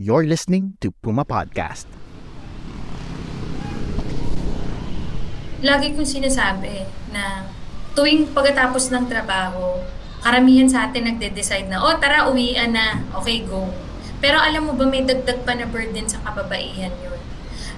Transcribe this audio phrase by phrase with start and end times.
[0.00, 1.86] You're listening to Puma Podcast.
[5.60, 7.46] Lagi kong sinasabi na
[7.94, 9.78] tuwing pagkatapos ng trabaho,
[10.24, 13.70] karamihan sa atin nagde-decide na, oh tara, uwian na, okay, go.
[14.18, 17.20] Pero alam mo ba, may dagdag pa na burden sa kababaihan yun.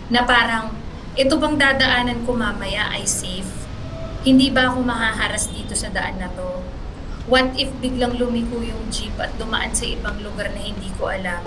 [0.09, 0.73] Na parang,
[1.21, 3.69] ito bang dadaanan ko mamaya ay safe?
[4.25, 6.72] Hindi ba ako mahaharas dito sa daan na to?
[7.31, 11.39] What if biglang lumiko yung jeep at dumaan sa ibang lugar na hindi ko alam?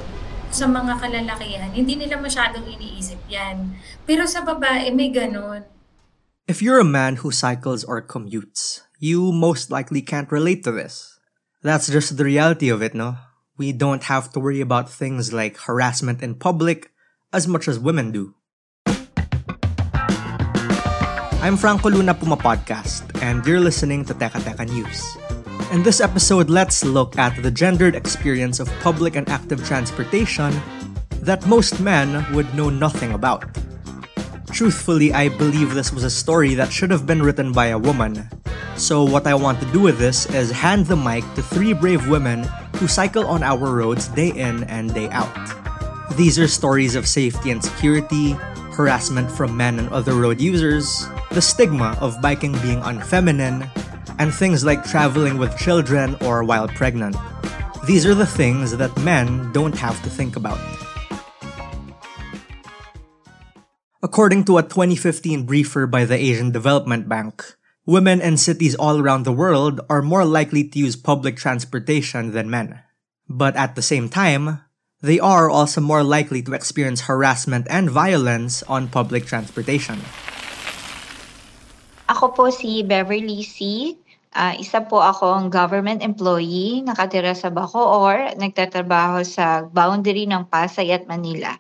[0.48, 3.76] Sa mga kalalakihan, hindi nila masyadong iniisip yan.
[4.08, 5.68] Pero sa babae, may ganun.
[6.48, 11.20] If you're a man who cycles or commutes, you most likely can't relate to this.
[11.60, 13.20] That's just the reality of it, no?
[13.60, 16.96] We don't have to worry about things like harassment in public
[17.36, 18.32] as much as women do.
[21.44, 25.25] I'm Franco Luna Puma Podcast, and you're listening to Teka Teka News.
[25.72, 30.54] In this episode, let's look at the gendered experience of public and active transportation
[31.22, 33.44] that most men would know nothing about.
[34.52, 38.30] Truthfully, I believe this was a story that should have been written by a woman.
[38.78, 42.08] So, what I want to do with this is hand the mic to three brave
[42.08, 42.44] women
[42.78, 45.34] who cycle on our roads day in and day out.
[46.16, 48.34] These are stories of safety and security,
[48.72, 53.68] harassment from men and other road users, the stigma of biking being unfeminine,
[54.20, 57.16] and things like traveling with children or while pregnant.
[57.86, 60.58] These are the things that men don't have to think about.
[64.02, 67.44] According to a 2015 briefer by the Asian Development Bank,
[67.86, 72.50] women in cities all around the world are more likely to use public transportation than
[72.50, 72.82] men.
[73.28, 74.62] But at the same time,
[75.02, 80.02] they are also more likely to experience harassment and violence on public transportation.
[82.10, 83.98] Ako po si Beverly C.
[84.36, 91.08] Ah, isa po akong government employee, nakatira sa Bacoor, nagtatrabaho sa boundary ng Pasay at
[91.08, 91.56] Manila.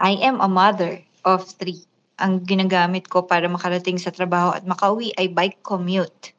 [0.00, 1.84] I am a mother of three.
[2.16, 6.32] Ang ginagamit ko para makarating sa trabaho at makauwi ay bike commute.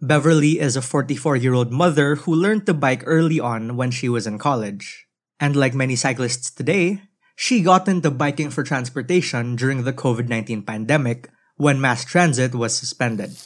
[0.00, 4.08] Beverly is a 44 year old mother who learned to bike early on when she
[4.08, 5.04] was in college.
[5.36, 7.04] And like many cyclists today,
[7.36, 11.28] she got into biking for transportation during the COVID 19 pandemic
[11.60, 13.36] when mass transit was suspended.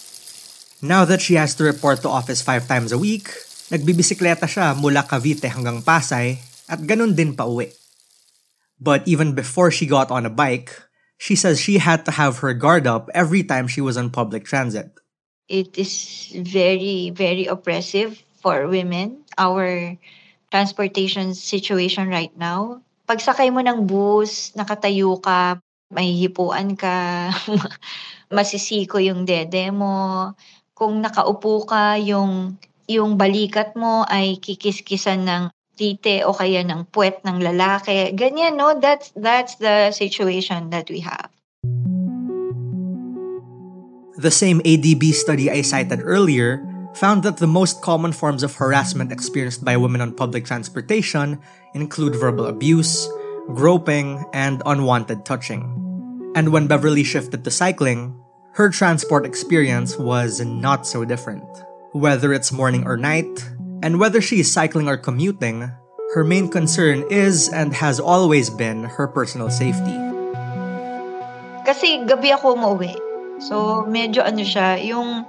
[0.80, 3.28] Now that she has to report to office five times a week,
[3.68, 6.40] nagbibisikleta siya mula Cavite hanggang Pasay
[6.72, 7.68] at ganun din pa uwi.
[8.80, 10.72] But even before she got on a bike,
[11.20, 14.48] she says she had to have her guard up every time she was on public
[14.48, 14.88] transit.
[15.52, 20.00] It is very, very oppressive for women, our
[20.48, 22.80] transportation situation right now.
[23.04, 25.60] Pagsakay mo ng bus, nakatayo ka,
[25.92, 27.28] mahihipuan ka,
[28.32, 30.32] masisiko yung dede mo.
[30.80, 32.56] Kung nakaupo ka, yung,
[32.88, 35.42] yung balikat mo ay kikiskisan ng
[35.76, 38.16] tite o kaya ng puwet ng lalaki.
[38.16, 38.72] Ganyan, no?
[38.80, 41.28] That's, that's the situation that we have.
[44.20, 49.12] The same ADB study I cited earlier found that the most common forms of harassment
[49.12, 51.40] experienced by women on public transportation
[51.72, 53.08] include verbal abuse,
[53.52, 55.64] groping, and unwanted touching.
[56.36, 58.19] And when Beverly shifted to cycling,
[58.52, 61.46] her transport experience was not so different.
[61.92, 63.30] Whether it's morning or night,
[63.82, 65.70] and whether she is cycling or commuting,
[66.14, 69.94] her main concern is and has always been her personal safety.
[71.62, 72.98] Kasi gabi ako umuwi.
[73.38, 75.24] So, medyo ano siya, yung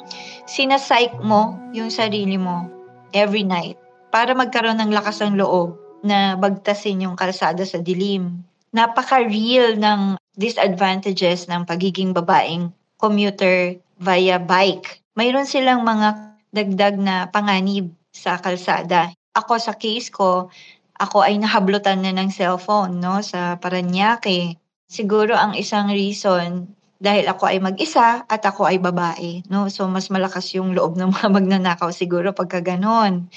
[0.50, 2.66] sinasike mo yung sarili mo
[3.14, 3.78] every night
[4.10, 8.42] para magkaroon ng lakas ng loob na bagtasin yung kalsada sa dilim.
[8.74, 15.02] Napaka-real ng disadvantages ng pagiging babaeng commuter via bike.
[15.18, 19.10] Mayroon silang mga dagdag na panganib sa kalsada.
[19.34, 20.54] Ako sa case ko,
[21.02, 24.62] ako ay nahablutan na ng cellphone no sa Paranaque.
[24.86, 26.70] Siguro ang isang reason
[27.02, 29.66] dahil ako ay mag-isa at ako ay babae, no?
[29.74, 33.34] So mas malakas yung loob ng mga magnanakaw siguro pagka ganon.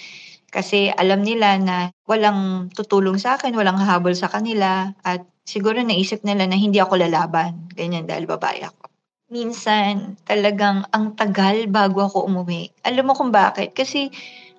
[0.53, 1.77] Kasi alam nila na
[2.07, 7.01] walang tutulong sa akin, walang hahabol sa kanila at siguro naisip nila na hindi ako
[7.01, 7.67] lalaban.
[7.75, 8.94] Ganyan dahil babae ako.
[9.33, 12.73] Minsan talagang ang tagal bago ako umuwi.
[12.85, 13.73] Alam mo kung bakit?
[13.73, 14.13] Kasi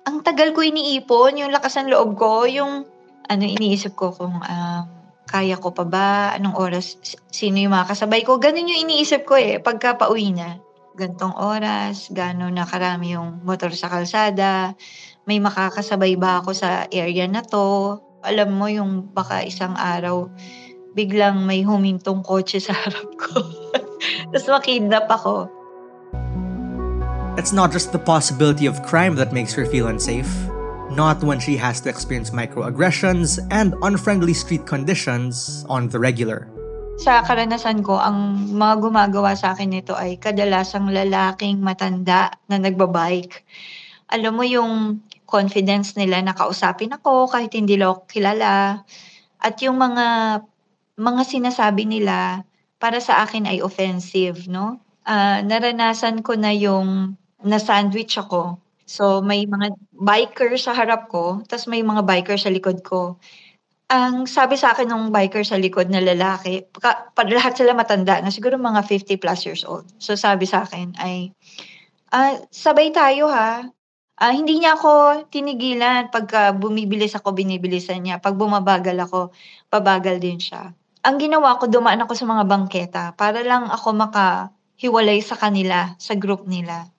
[0.06, 2.86] ang tagal ko iniipon, yung lakas ng loob ko, yung
[3.26, 4.82] ano iniisip ko kung um,
[5.26, 6.08] kaya ko pa ba,
[6.38, 6.94] anong oras,
[7.34, 8.38] sino yung makakasabay ko.
[8.38, 10.62] Ganun yung iniisip ko eh, pagka pauwi na.
[10.96, 14.72] Gantong oras, gano'n na karami yung motor sa kalsada,
[15.26, 17.98] may makakasabay ba ako sa area na to.
[18.22, 20.30] Alam mo yung baka isang araw,
[20.94, 23.36] biglang may humintong kotse sa harap ko.
[24.32, 25.48] Tapos makidnap ako.
[27.36, 30.30] It's not just the possibility of crime that makes her feel unsafe.
[30.88, 36.48] Not when she has to experience microaggressions and unfriendly street conditions on the regular.
[36.96, 43.44] Sa karanasan ko, ang mga gumagawa sa akin nito ay kadalasang lalaking matanda na nagbabike.
[44.08, 48.80] Alam mo yung confidence nila na kausapin ako kahit hindi lang kilala.
[49.44, 50.40] At yung mga
[50.96, 52.48] mga sinasabi nila
[52.86, 54.78] para sa akin ay offensive, no?
[55.02, 58.62] Ah, naranasan ko na yung na-sandwich ako.
[58.86, 63.18] So, may mga biker sa harap ko, tas may mga biker sa likod ko.
[63.90, 68.22] Ang sabi sa akin ng biker sa likod na lalaki, ka, pa, lahat sila matanda
[68.22, 69.90] na siguro mga 50 plus years old.
[69.98, 71.34] So, sabi sa akin ay,
[72.14, 73.66] ah, sabay tayo ha.
[74.14, 76.06] Ah, hindi niya ako tinigilan.
[76.14, 78.22] Pagka bumibilis ako, binibilisan niya.
[78.22, 79.34] Pag bumabagal ako,
[79.74, 80.70] pabagal din siya.
[81.06, 86.18] Ang ginawa ko, dumaan ako sa mga bangketa para lang ako makahiwalay sa kanila, sa
[86.18, 86.90] group nila.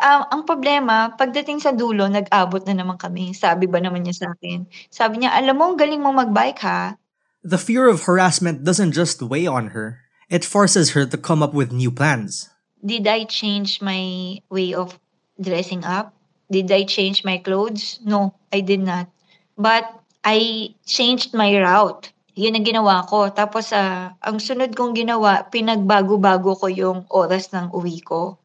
[0.00, 3.36] Ah, ang problema, pagdating sa dulo, nag-abot na naman kami.
[3.36, 4.64] Sabi ba naman niya sa akin?
[4.88, 6.96] Sabi niya, alam mo, ang galing mo magbike ha.
[7.44, 10.00] The fear of harassment doesn't just weigh on her,
[10.32, 12.48] it forces her to come up with new plans.
[12.80, 14.96] Did I change my way of
[15.36, 16.16] dressing up?
[16.48, 18.00] Did I change my clothes?
[18.00, 19.12] No, I did not.
[19.60, 19.84] But
[20.24, 22.11] I changed my route.
[22.32, 23.28] Yun ang ginawa ko.
[23.28, 28.40] Tapos ah, ang sunod kong ginawa, pinagbago-bago ko yung oras ng uwi ko.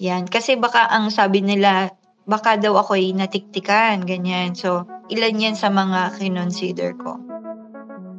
[0.00, 0.24] Yan.
[0.24, 1.92] Kasi baka ang sabi nila,
[2.24, 4.56] baka daw ako'y natiktikan, ganyan.
[4.56, 7.20] So, ilan yan sa mga kinonsider ko.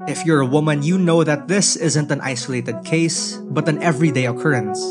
[0.05, 4.25] If you're a woman, you know that this isn't an isolated case, but an everyday
[4.25, 4.81] occurrence.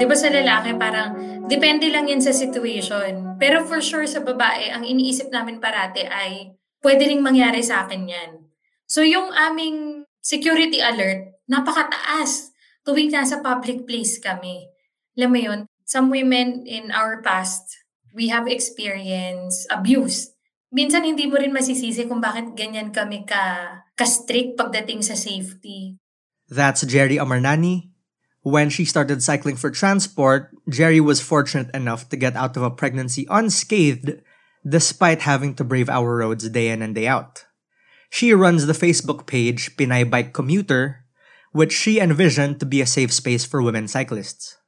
[0.00, 1.12] Di ba sa lalaki parang
[1.46, 3.36] depende lang yan sa situation.
[3.36, 8.08] Pero for sure sa babae, ang iniisip namin parate ay pwede ring mangyari sa akin
[8.08, 8.30] yan.
[8.90, 14.66] So yung aming security alert, napakataas tuwing nasa public place kami.
[15.16, 17.62] Alam mo yun, some women in our past,
[18.14, 20.32] we have experienced abuse.
[20.70, 25.98] Minsan hindi mo rin masisisi kung bakit ganyan kami ka, ka-strict pagdating sa safety.
[26.46, 27.90] That's Jerry Amarnani.
[28.40, 32.72] When she started cycling for transport, Jerry was fortunate enough to get out of a
[32.72, 34.24] pregnancy unscathed
[34.66, 37.44] despite having to brave our roads day in and day out.
[38.10, 41.06] She runs the Facebook page Pinay Bike Commuter,
[41.52, 44.58] which she envisioned to be a safe space for women cyclists.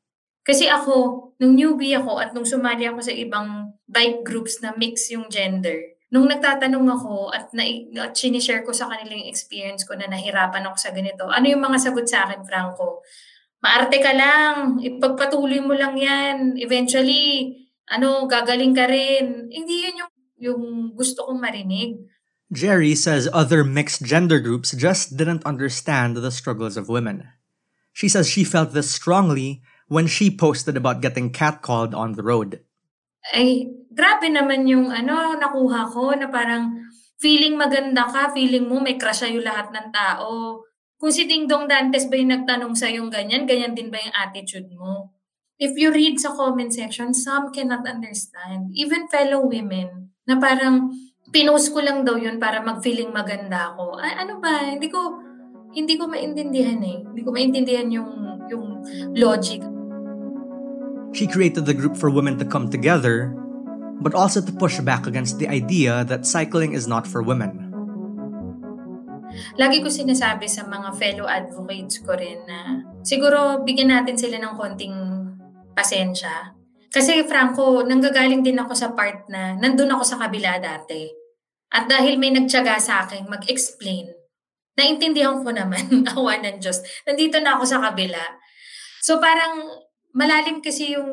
[0.42, 5.06] Kasi ako, nung newbie ako at nung sumali ako sa ibang bike groups na mix
[5.10, 7.62] yung gender, nung nagtatanong ako at, na,
[8.02, 11.62] at sinishare ko sa kanila yung experience ko na nahirapan ako sa ganito, ano yung
[11.62, 13.06] mga sagot sa akin, Franco?
[13.62, 16.58] Maarte ka lang, ipagpatuloy mo lang yan.
[16.58, 17.54] Eventually,
[17.88, 19.48] ano, gagaling ka rin.
[19.50, 20.62] Hindi yun yung, yung
[20.94, 21.98] gusto kong marinig.
[22.52, 27.24] Jerry says other mixed gender groups just didn't understand the struggles of women.
[27.96, 32.60] She says she felt this strongly when she posted about getting catcalled on the road.
[33.32, 36.76] Ay, grabe naman yung ano, nakuha ko na parang
[37.22, 40.60] feeling maganda ka, feeling mo may crush sa'yo lahat ng tao.
[40.98, 44.16] Kung si Ding Dong Dantes ba yung nagtanong sa yung ganyan, ganyan din ba yung
[44.16, 45.14] attitude mo?
[45.60, 48.72] If you read sa comment section, some cannot understand.
[48.72, 50.94] Even fellow women, na parang
[51.34, 53.98] pinost ko lang daw yun para mag-feeling maganda ako.
[53.98, 54.70] Ay, ano ba?
[54.70, 55.18] Hindi ko,
[55.74, 57.02] hindi ko maintindihan eh.
[57.02, 58.10] Hindi ko maintindihan yung,
[58.48, 58.66] yung
[59.16, 59.60] logic.
[61.12, 63.36] She created the group for women to come together,
[64.00, 67.68] but also to push back against the idea that cycling is not for women.
[69.56, 74.60] Lagi ko sinasabi sa mga fellow advocates ko rin na siguro bigyan natin sila ng
[74.60, 74.92] konting
[75.72, 76.52] pasensya.
[76.92, 81.08] Kasi Franco, nanggagaling din ako sa part na nandun ako sa kabila dati.
[81.72, 84.12] At dahil may nagtyaga sa akin mag-explain,
[84.76, 88.20] naintindihan ko naman, awa ng Diyos, nandito na ako sa kabila.
[89.00, 89.72] So parang
[90.12, 91.10] malalim kasi yung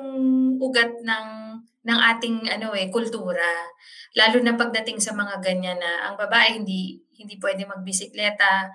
[0.59, 1.27] ugat ng
[1.79, 3.47] ng ating ano eh kultura
[4.19, 8.67] lalo na pagdating sa mga ganyan na ang babae hindi hindi pwede magbisikleta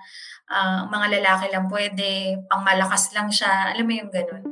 [0.49, 4.43] uh, mga lalaki lang pwede pangmalakas lang siya alam mo yung ganun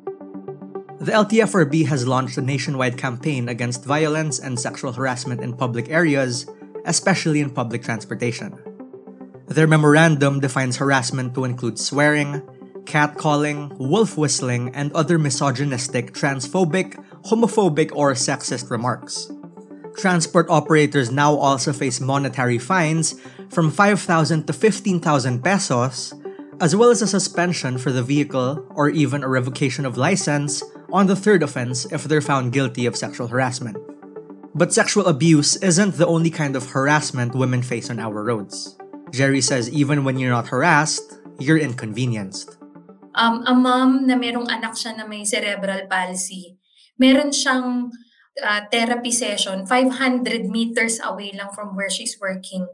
[1.03, 6.45] The LTFRB has launched a nationwide campaign against violence and sexual harassment in public areas,
[6.85, 8.57] especially in public transportation.
[9.47, 12.39] Their memorandum defines harassment to include swearing,
[12.85, 16.95] catcalling, wolf whistling, and other misogynistic, transphobic,
[17.25, 19.29] homophobic, or sexist remarks.
[19.97, 23.19] Transport operators now also face monetary fines
[23.49, 26.13] from 5,000 to 15,000 pesos,
[26.61, 31.09] as well as a suspension for the vehicle or even a revocation of license on
[31.09, 33.75] the third offense if they're found guilty of sexual harassment.
[34.53, 38.77] But sexual abuse isn't the only kind of harassment women face on our roads.
[39.09, 42.55] Jerry says even when you're not harassed, you're inconvenienced.
[43.17, 46.57] Um, a mom na merong anak siya na may cerebral palsy,
[46.97, 47.89] meron siyang
[48.41, 52.69] uh, therapy session 500 meters away lang from where she's working.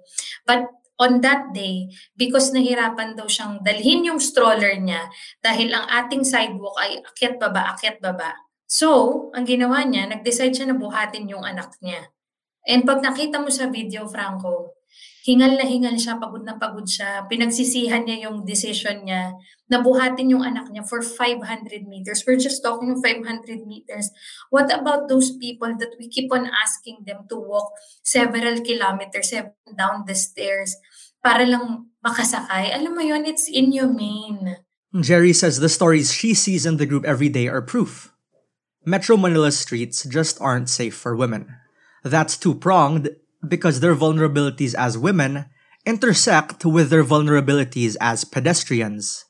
[0.47, 0.67] But
[0.99, 1.87] on that day,
[2.19, 5.07] because nahirapan daw siyang dalhin yung stroller niya
[5.39, 8.35] dahil ang ating sidewalk ay akyat baba, akyat baba.
[8.69, 12.11] So, ang ginawa niya, nag-decide siya na buhatin yung anak niya.
[12.69, 14.77] And pag nakita mo sa video, Franco,
[15.25, 17.25] hingal na hingal siya, pagod na pagod siya.
[17.25, 19.33] Pinagsisihan niya yung decision niya
[19.69, 21.41] na buhatin yung anak niya for 500
[21.85, 22.25] meters.
[22.25, 23.25] We're just talking 500
[23.69, 24.09] meters.
[24.49, 29.33] What about those people that we keep on asking them to walk several kilometers
[29.77, 30.77] down the stairs
[31.23, 32.73] para lang makasakay?
[32.75, 34.57] Alam mo it's inhumane.
[34.99, 38.11] Jerry says the stories she sees in the group every day are proof.
[38.85, 41.53] Metro Manila's streets just aren't safe for women.
[42.03, 43.09] That's two-pronged
[43.45, 45.45] because their vulnerabilities as women
[45.85, 49.25] intersect with their vulnerabilities as pedestrians.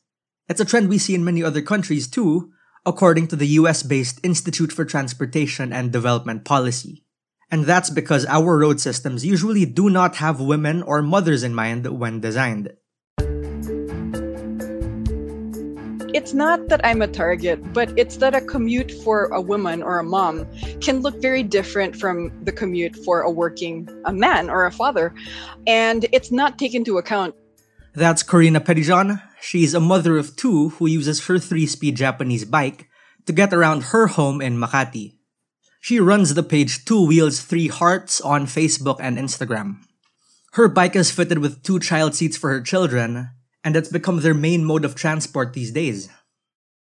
[0.47, 2.51] It's a trend we see in many other countries too,
[2.85, 7.03] according to the US based Institute for Transportation and Development Policy.
[7.51, 11.87] And that's because our road systems usually do not have women or mothers in mind
[11.87, 12.73] when designed.
[16.13, 19.99] it's not that I'm a target, but it's that a commute for a woman or
[19.99, 20.47] a mom
[20.81, 25.13] can look very different from the commute for a working a man or a father.
[25.67, 27.35] And it's not taken into account.
[27.93, 29.21] That's Corina Perijan.
[29.41, 32.89] She's a mother of two who uses her three speed Japanese bike
[33.25, 35.18] to get around her home in Makati.
[35.79, 39.77] She runs the page Two Wheels Three Hearts on Facebook and Instagram.
[40.53, 43.29] Her bike is fitted with two child seats for her children,
[43.63, 46.09] and it's become their main mode of transport these days.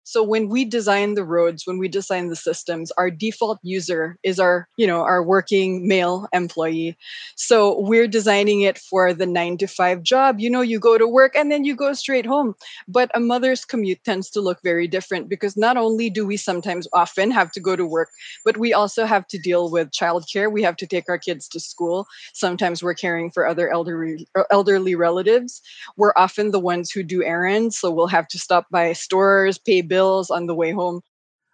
[0.08, 4.38] So when we design the roads, when we design the systems, our default user is
[4.38, 6.96] our, you know, our working male employee.
[7.34, 10.38] So we're designing it for the 9 to 5 job.
[10.38, 12.54] You know, you go to work and then you go straight home.
[12.86, 16.86] But a mother's commute tends to look very different because not only do we sometimes
[16.92, 18.10] often have to go to work,
[18.44, 20.52] but we also have to deal with childcare.
[20.52, 22.06] We have to take our kids to school.
[22.32, 25.60] Sometimes we're caring for other elderly elderly relatives.
[25.96, 29.80] We're often the ones who do errands, so we'll have to stop by stores, pay
[29.80, 31.00] bills bills on the way home.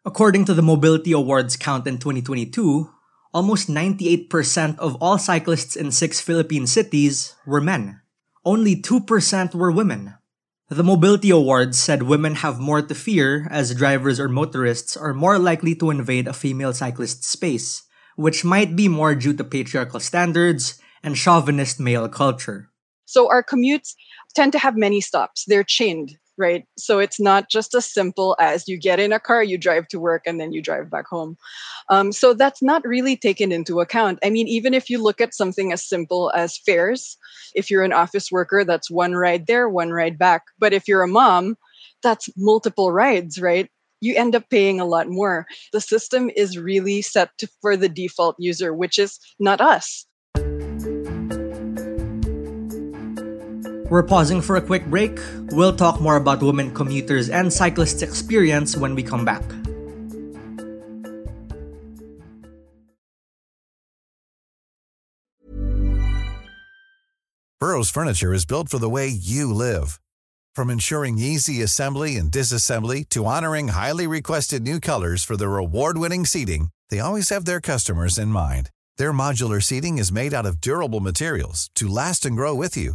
[0.03, 2.91] According to the Mobility Awards count in 2022,
[3.31, 4.27] almost 98%
[4.83, 8.03] of all cyclists in six Philippine cities were men.
[8.45, 10.19] Only 2% were women.
[10.69, 15.39] The Mobility Awards said women have more to fear as drivers or motorists are more
[15.39, 20.81] likely to invade a female cyclist's space, which might be more due to patriarchal standards
[21.05, 22.73] and chauvinist male culture.
[23.05, 23.95] So our commutes
[24.35, 25.45] tend to have many stops.
[25.47, 26.65] They're chained right?
[26.79, 30.01] So it's not just as simple as you get in a car, you drive to
[30.01, 31.37] work, and then you drive back home.
[31.89, 34.19] Um, so that's not really taken into account.
[34.25, 37.17] I mean, even if you look at something as simple as fares,
[37.55, 40.43] if you're an office worker, that's one ride there, one ride back.
[40.59, 41.57] But if you're a mom,
[42.03, 43.69] that's multiple rides, right?
[44.01, 45.47] You end up paying a lot more.
[45.73, 50.07] The system is really set to, for the default user, which is not us.
[53.93, 55.19] We're pausing for a quick break.
[55.51, 59.43] We'll talk more about women commuters and cyclists' experience when we come back.
[67.61, 70.01] Burrow's furniture is built for the way you live.
[70.55, 76.25] From ensuring easy assembly and disassembly to honoring highly requested new colors for their award-winning
[76.25, 78.71] seating, they always have their customers in mind.
[78.97, 82.95] Their modular seating is made out of durable materials to last and grow with you.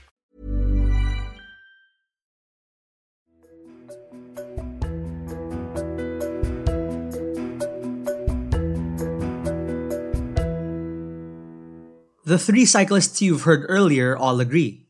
[12.31, 14.87] The three cyclists you've heard earlier all agree.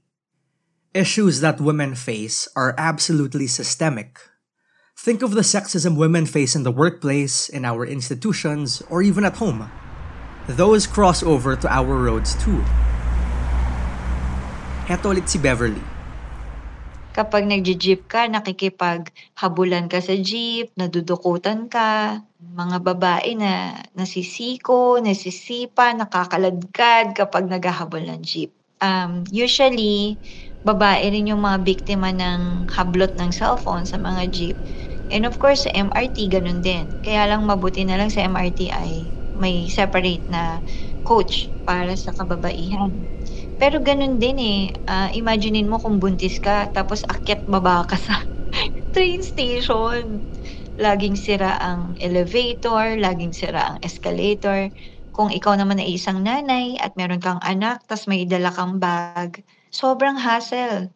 [0.94, 4.22] Issues that women face are absolutely systemic.
[4.96, 9.38] Think of the sexism women face in the workplace, in our institutions, or even at
[9.38, 9.72] home.
[10.46, 12.62] Those cross over to our roads too.
[14.86, 15.82] Heto ulit si Beverly.
[17.12, 27.12] Kapag nagji-jeep ka, nakikipaghabulan ka sa jeep, nadudukutan ka, mga babae na nasisiko, nasisipa, nakakaladkad
[27.12, 28.56] kapag naghahabol ng jeep.
[28.80, 30.24] Um, usually,
[30.64, 34.58] babae rin yung mga biktima ng hablot ng cellphone sa mga jeep.
[35.12, 36.96] And of course, sa MRT, ganun din.
[37.04, 40.64] Kaya lang mabuti na lang sa MRT ay may separate na
[41.04, 43.04] coach para sa kababaihan.
[43.62, 44.62] Pero ganun din eh.
[44.90, 48.26] Uh, imaginein mo kung buntis ka, tapos akyat baba ka sa
[48.98, 50.18] train station.
[50.82, 54.74] Laging sira ang elevator, laging sira ang escalator.
[55.14, 59.46] Kung ikaw naman ay isang nanay at meron kang anak, tapos may dala kang bag,
[59.70, 60.90] sobrang hassle.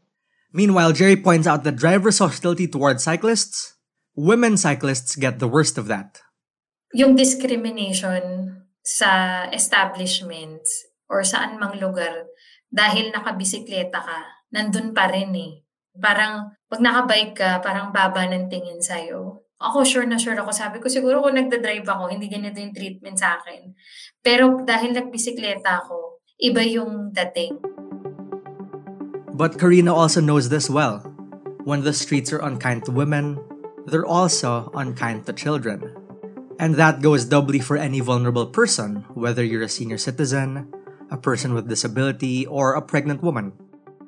[0.49, 3.77] Meanwhile, Jerry points out that drivers' hostility towards cyclists,
[4.17, 6.23] women cyclists get the worst of that.
[6.97, 12.25] Yung discrimination sa establishments or saan mang lugar
[12.69, 14.19] dahil nakabisikleta ka,
[14.51, 15.63] nandun pa rin eh.
[15.95, 19.45] Parang pag nakabike ka, parang baba ng tingin sa'yo.
[19.55, 20.51] Ako sure na sure ako.
[20.51, 23.71] Sabi ko siguro kung nagda-drive ako, hindi ganito yung treatment sa akin.
[24.19, 27.63] Pero dahil nagbisikleta ako, iba yung dating.
[29.31, 31.03] But Karina also knows this well.
[31.63, 33.39] When the streets are unkind to women,
[33.87, 35.95] they're also unkind to children.
[36.59, 40.71] And that goes doubly for any vulnerable person, whether you're a senior citizen,
[41.15, 43.53] a person with disability, or a pregnant woman.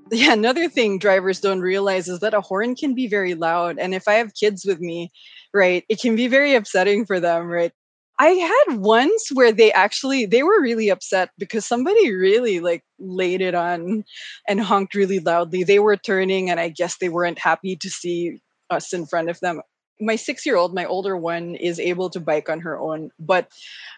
[0.10, 3.78] Yeah, another thing drivers don't realize is that a horn can be very loud.
[3.78, 5.12] And if I have kids with me,
[5.54, 7.74] right, it can be very upsetting for them, right?
[8.18, 13.42] I had once where they actually they were really upset because somebody really like laid
[13.42, 14.06] it on
[14.48, 15.66] and honked really loudly.
[15.66, 19.42] They were turning and I guess they weren't happy to see us in front of
[19.42, 19.60] them
[20.00, 23.50] my six year old, my older one, is able to bike on her own, but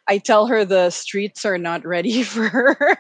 [0.08, 2.98] I tell her the streets are not ready for her.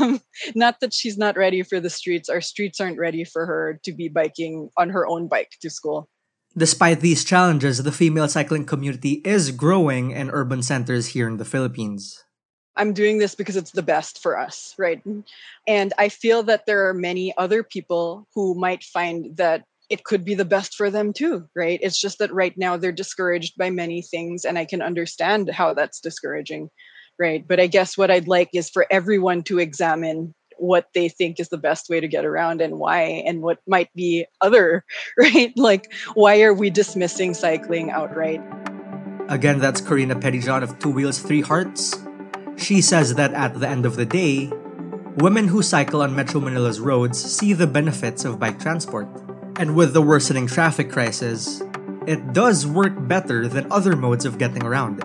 [0.00, 0.20] um,
[0.54, 3.92] not that she's not ready for the streets, our streets aren't ready for her to
[3.92, 6.08] be biking on her own bike to school.
[6.56, 11.44] Despite these challenges, the female cycling community is growing in urban centers here in the
[11.44, 12.24] Philippines.
[12.76, 15.02] I'm doing this because it's the best for us, right?
[15.66, 20.24] And I feel that there are many other people who might find that it could
[20.24, 21.80] be the best for them too, right?
[21.82, 25.74] It's just that right now they're discouraged by many things, and I can understand how
[25.74, 26.70] that's discouraging,
[27.18, 27.46] right?
[27.46, 31.48] But I guess what I'd like is for everyone to examine what they think is
[31.48, 34.84] the best way to get around and why, and what might be other,
[35.18, 35.52] right?
[35.56, 38.40] Like, why are we dismissing cycling outright?
[39.28, 41.96] Again, that's Karina Pettyjohn of Two Wheels, Three Hearts.
[42.56, 44.52] She says that at the end of the day,
[45.16, 49.08] women who cycle on Metro Manila's roads see the benefits of bike transport
[49.60, 51.60] and with the worsening traffic crisis,
[52.06, 55.04] it does work better than other modes of getting around.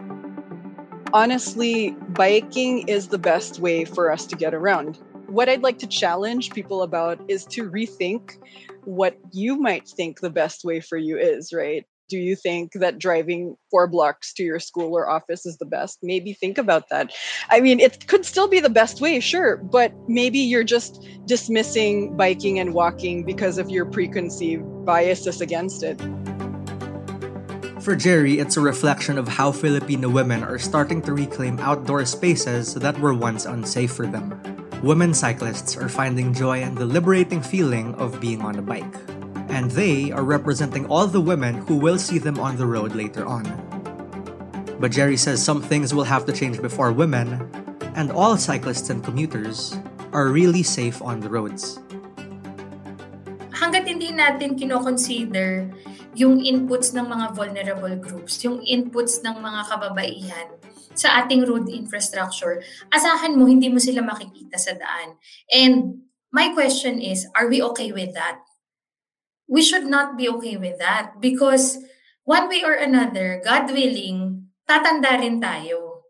[1.12, 4.98] Honestly, biking is the best way for us to get around.
[5.28, 8.38] What I'd like to challenge people about is to rethink
[8.86, 11.86] what you might think the best way for you is, right?
[12.08, 16.00] Do you think that driving four blocks to your school or office is the best?
[16.04, 17.14] Maybe think about that.
[17.50, 22.16] I mean, it could still be the best way, sure, but maybe you're just dismissing
[22.16, 26.00] biking and walking because of your preconceived biases against it.
[27.82, 32.74] For Jerry, it's a reflection of how Filipino women are starting to reclaim outdoor spaces
[32.74, 34.34] that were once unsafe for them.
[34.82, 39.15] Women cyclists are finding joy in the liberating feeling of being on a bike
[39.50, 43.26] and they are representing all the women who will see them on the road later
[43.26, 43.46] on.
[44.80, 47.40] But Jerry says some things will have to change before women,
[47.96, 49.78] and all cyclists and commuters,
[50.12, 51.80] are really safe on the roads.
[53.56, 55.72] Hanggat hindi natin kinoconsider
[56.16, 60.48] yung inputs ng mga vulnerable groups, yung inputs ng mga kababaihan
[60.96, 65.20] sa ating road infrastructure, asahan mo hindi mo sila makikita sa daan.
[65.52, 68.40] And my question is, are we okay with that?
[69.46, 71.82] We should not be okay with that because
[72.26, 76.10] one way or another, God willing, tatanda rin tayo.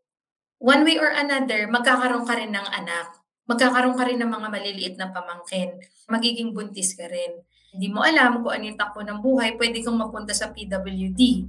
[0.59, 3.11] One way or another, magkakaroon ka rin ng anak.
[3.45, 5.77] Magkakaroon ka rin ng mga maliliit na pamangkin.
[6.09, 7.43] Magiging buntis ka rin.
[7.75, 11.43] Hindi mo alam kung ano yung takbo ng buhay, pwede kang mapunta sa PWD.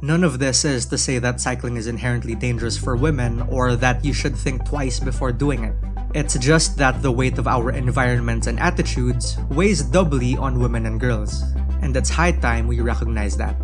[0.00, 4.00] None of this is to say that cycling is inherently dangerous for women or that
[4.00, 5.76] you should think twice before doing it.
[6.12, 10.98] It's just that the weight of our environments and attitudes weighs doubly on women and
[10.98, 11.42] girls,
[11.82, 13.54] and it's high time we recognize that.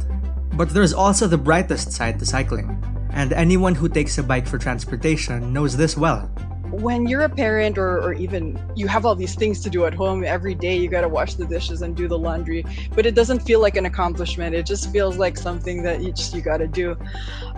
[0.54, 2.70] But there's also the brightest side to cycling,
[3.10, 6.30] and anyone who takes a bike for transportation knows this well.
[6.70, 9.94] when you're a parent or, or even you have all these things to do at
[9.94, 13.14] home every day you got to wash the dishes and do the laundry but it
[13.14, 16.58] doesn't feel like an accomplishment it just feels like something that you just you got
[16.58, 16.96] to do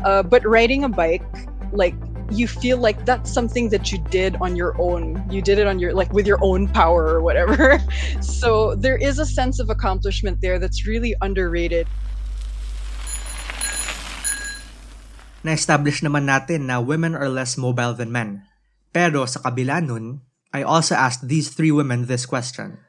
[0.04, 1.24] uh, but riding a bike
[1.72, 1.94] like
[2.30, 5.78] you feel like that's something that you did on your own you did it on
[5.78, 7.80] your like with your own power or whatever
[8.20, 11.86] so there is a sense of accomplishment there that's really underrated
[15.46, 18.42] Na-establish naman natin na women are less mobile than men.
[18.90, 22.82] Pero sa kabila nun, I also asked these three women this question.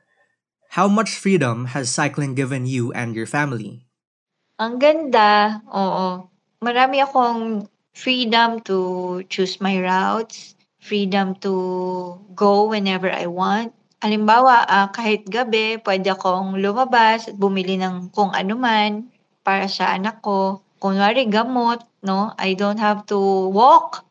[0.73, 3.86] How much freedom has cycling given you and your family?
[4.58, 6.30] Ang ganda, oo.
[6.60, 13.75] Marami akong freedom to choose my routes, freedom to go whenever I want.
[13.99, 19.12] Halimbawa, uh, kahit gabi, pwede akong lumabas at bumili ng kung ano man
[19.43, 20.63] para sa anak ko.
[20.79, 22.31] Kunwari gamot, no?
[22.39, 23.19] I don't have to
[23.51, 24.07] walk.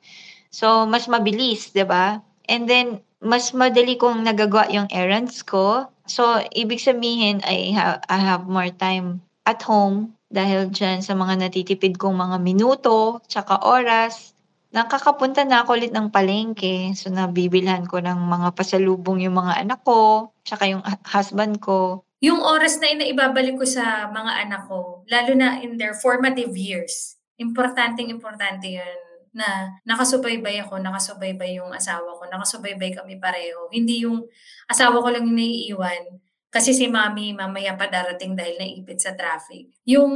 [0.53, 2.21] So, mas mabilis, 'di ba?
[2.45, 5.89] And then, mas madali kong nagagawa yung errands ko.
[6.05, 11.49] So, ibig sabihin, I have, I have more time at home dahil dyan sa mga
[11.49, 14.37] natitipid kong mga minuto, tsaka oras.
[14.69, 16.93] Nakakapunta na ako ulit ng palengke.
[16.93, 22.05] So, nabibilhan ko ng mga pasalubong yung mga anak ko, tsaka yung husband ko.
[22.21, 27.17] Yung oras na inaibabalik ko sa mga anak ko, lalo na in their formative years,
[27.41, 28.99] importanteng importante yun
[29.33, 33.71] na nakasubaybay ako, nakasubaybay yung asawa ko, nakasubaybay kami pareho.
[33.71, 34.27] Hindi yung
[34.67, 39.69] asawa ko lang yung naiiwan kasi si mami mamaya pa darating dahil naipit sa traffic.
[39.85, 40.13] Yung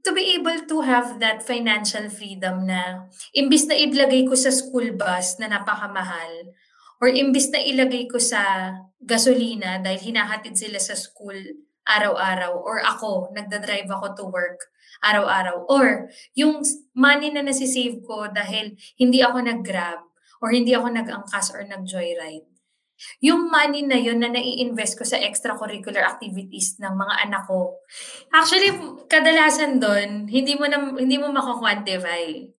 [0.00, 4.96] to be able to have that financial freedom na imbis na ilagay ko sa school
[4.96, 6.48] bus na napakamahal,
[7.04, 11.36] or imbis na ilagay ko sa gasolina dahil hinahatid sila sa school
[11.84, 14.72] araw-araw or ako, nagda-drive ako to work
[15.04, 16.64] araw-araw or yung
[16.96, 20.00] money na nasisave ko dahil hindi ako nag-grab
[20.40, 22.48] or hindi ako nag-angkas or nag-joyride.
[23.20, 27.80] Yung money na yun na nai-invest ko sa extracurricular activities ng mga anak ko.
[28.30, 28.70] Actually,
[29.10, 32.52] kadalasan doon, hindi mo na, hindi mo mako-quantify.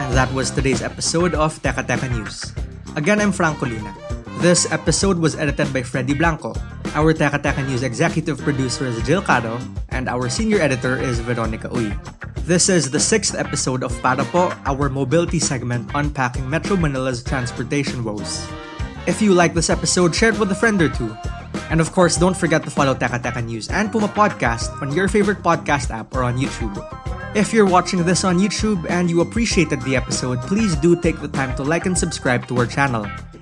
[0.00, 2.52] And that was today's episode of Teka Teka News.
[2.96, 4.05] Again, I'm Franco Luna.
[4.36, 6.52] This episode was edited by Freddy Blanco.
[6.92, 9.56] Our Teka Teka News executive producer is Jill Caro,
[9.88, 11.88] and our senior editor is Veronica Uy.
[12.44, 18.04] This is the sixth episode of Para Po, our mobility segment unpacking Metro Manila's transportation
[18.04, 18.44] woes.
[19.08, 21.16] If you like this episode, share it with a friend or two.
[21.72, 25.08] And of course, don't forget to follow Teka Teka News and Puma Podcast on your
[25.08, 26.76] favorite podcast app or on YouTube.
[27.32, 31.28] If you're watching this on YouTube and you appreciated the episode, please do take the
[31.32, 33.08] time to like and subscribe to our channel.